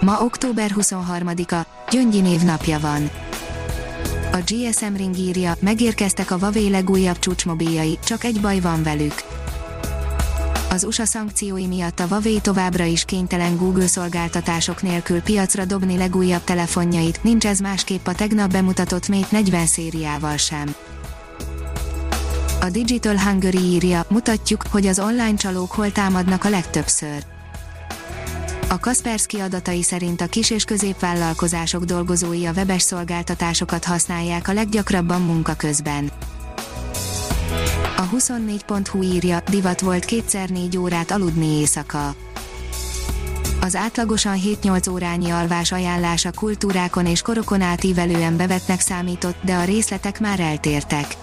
[0.00, 3.10] Ma október 23-a, Gyöngyi névnapja van.
[4.32, 9.14] A GSM Ring írja, megérkeztek a Huawei legújabb csúcsmobiljai, csak egy baj van velük.
[10.70, 16.44] Az USA szankciói miatt a Huawei továbbra is kénytelen Google szolgáltatások nélkül piacra dobni legújabb
[16.44, 20.74] telefonjait, nincs ez másképp a tegnap bemutatott Mate 40 szériával sem.
[22.60, 27.36] A Digital Hungary írja, mutatjuk, hogy az online csalók hol támadnak a legtöbbször
[28.68, 35.22] a Kaspersky adatai szerint a kis- és középvállalkozások dolgozói a webes szolgáltatásokat használják a leggyakrabban
[35.22, 36.10] munka közben.
[37.96, 42.14] A 24.hu írja, divat volt kétszer négy órát aludni éjszaka.
[43.60, 50.20] Az átlagosan 7-8 órányi alvás ajánlása kultúrákon és korokon átívelően bevetnek számított, de a részletek
[50.20, 51.16] már eltértek.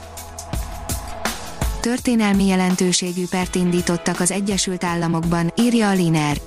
[1.79, 6.37] Történelmi jelentőségű pert indítottak az Egyesült Államokban, írja a Liner.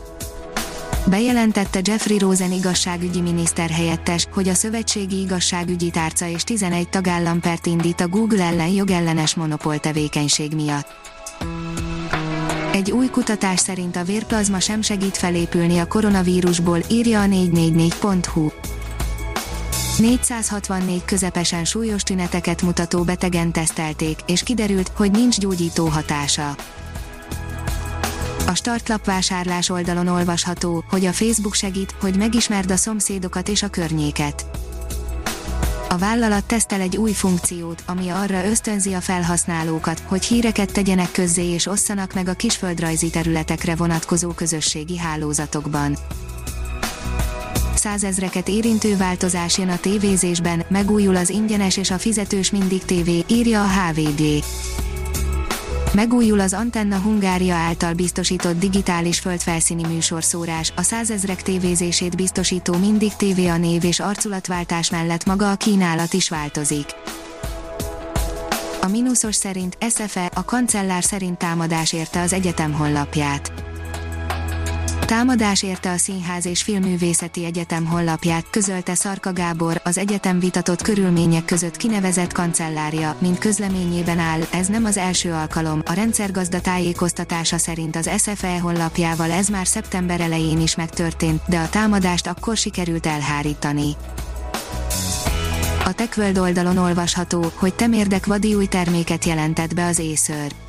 [1.07, 7.67] Bejelentette Jeffrey Rosen igazságügyi miniszter helyettes, hogy a szövetségi igazságügyi tárca és 11 tagállam pert
[7.67, 10.87] indít a Google ellen jogellenes monopól tevékenység miatt.
[12.73, 18.51] Egy új kutatás szerint a vérplazma sem segít felépülni a koronavírusból, írja a 444.hu.
[19.99, 26.55] 464 közepesen súlyos tüneteket mutató betegen tesztelték, és kiderült, hogy nincs gyógyító hatása.
[28.49, 33.69] A startlap vásárlás oldalon olvasható, hogy a Facebook segít, hogy megismerd a szomszédokat és a
[33.69, 34.47] környéket.
[35.89, 41.45] A vállalat tesztel egy új funkciót, ami arra ösztönzi a felhasználókat, hogy híreket tegyenek közzé
[41.45, 45.97] és osszanak meg a kisföldrajzi területekre vonatkozó közösségi hálózatokban.
[47.75, 53.63] Százezreket érintő változás jön a tévézésben, megújul az ingyenes és a fizetős mindig tévé, írja
[53.63, 54.45] a HVG.
[55.99, 63.39] Megújul az Antenna Hungária által biztosított digitális földfelszíni műsorszórás, a százezrek tévézését biztosító Mindig TV
[63.39, 66.87] a név és arculatváltás mellett maga a kínálat is változik.
[68.81, 73.68] A mínuszos szerint SFE, a kancellár szerint támadás érte az egyetem honlapját.
[75.09, 81.45] Támadás érte a Színház és Filmművészeti Egyetem honlapját, közölte Szarka Gábor, az egyetem vitatott körülmények
[81.45, 87.97] között kinevezett kancellárja, mint közleményében áll, ez nem az első alkalom, a rendszergazda tájékoztatása szerint
[87.97, 93.97] az SFE honlapjával ez már szeptember elején is megtörtént, de a támadást akkor sikerült elhárítani.
[95.85, 100.68] A TechWorld oldalon olvasható, hogy temérdek vadi új terméket jelentett be az Acer.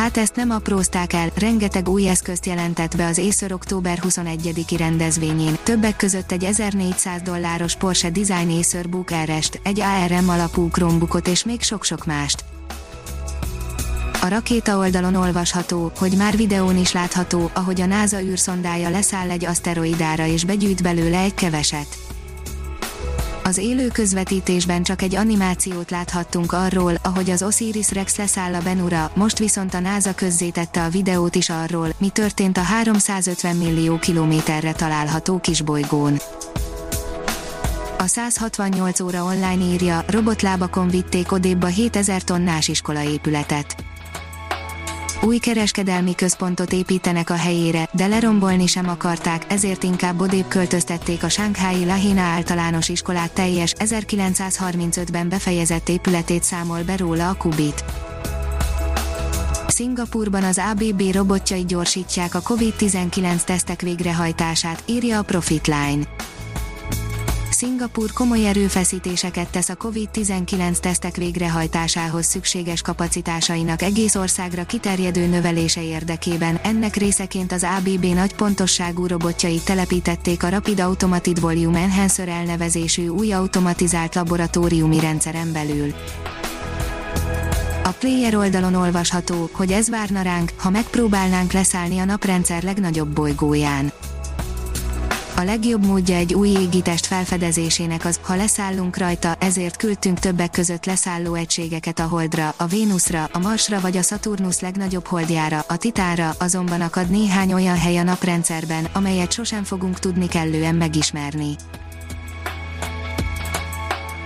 [0.00, 5.58] Hát ezt nem aprózták el, rengeteg új eszközt jelentett be az Acer október 21-i rendezvényén,
[5.62, 11.44] többek között egy 1400 dolláros Porsche Design Acer Book RS-t, egy ARM alapú Chromebookot és
[11.44, 12.44] még sok-sok mást.
[14.20, 19.44] A rakéta oldalon olvasható, hogy már videón is látható, ahogy a NASA űrszondája leszáll egy
[19.44, 21.98] aszteroidára és begyűjt belőle egy keveset.
[23.50, 29.10] Az élő közvetítésben csak egy animációt láthattunk arról, ahogy az Osiris Rex leszáll a Benura,
[29.14, 34.72] most viszont a NASA közzétette a videót is arról, mi történt a 350 millió kilométerre
[34.72, 36.16] található kisbolygón.
[37.98, 43.89] A 168 óra online írja, robotlábakon vitték odébb a 7000 tonnás iskolaépületet
[45.22, 51.28] új kereskedelmi központot építenek a helyére, de lerombolni sem akarták, ezért inkább odébb költöztették a
[51.28, 57.84] Sánkhái Lahina általános iskolát teljes, 1935-ben befejezett épületét számol be róla a Kubit.
[59.66, 66.19] Szingapurban az ABB robotjai gyorsítják a COVID-19 tesztek végrehajtását, írja a Profitline.
[67.60, 76.56] Szingapur komoly erőfeszítéseket tesz a COVID-19 tesztek végrehajtásához szükséges kapacitásainak egész országra kiterjedő növelése érdekében,
[76.56, 83.32] ennek részeként az ABB nagy pontosságú robotjai telepítették a Rapid Automated Volume Enhancer elnevezésű új
[83.32, 85.94] automatizált laboratóriumi rendszeren belül.
[87.84, 93.92] A player oldalon olvasható, hogy ez várna ránk, ha megpróbálnánk leszállni a naprendszer legnagyobb bolygóján
[95.40, 100.84] A legjobb módja egy új égitest felfedezésének az, ha leszállunk rajta, ezért küldtünk többek között
[100.84, 106.34] leszálló egységeket a Holdra, a Vénuszra, a Marsra vagy a Szaturnusz legnagyobb holdjára, a Titára,
[106.38, 111.54] azonban akad néhány olyan hely a naprendszerben, amelyet sosem fogunk tudni kellően megismerni.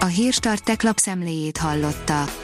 [0.00, 2.43] A Hírstart tech lapszemléjét hallotta.